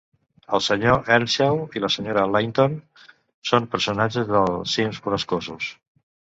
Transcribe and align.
El 0.57 0.61
Sr. 0.67 0.95
Earnshaw 1.15 1.59
i 1.81 1.83
la 1.83 1.91
Sra. 1.97 2.25
Linton 2.37 2.75
són 3.53 3.71
personatges 3.77 4.35
de 4.35 4.43
"Cims 4.75 5.07
Borrascosos". 5.07 5.73